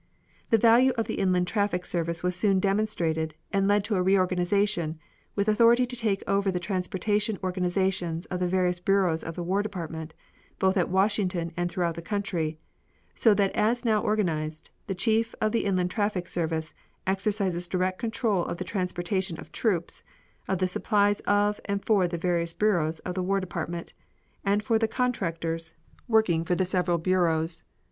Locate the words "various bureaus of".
8.47-9.35, 22.17-23.13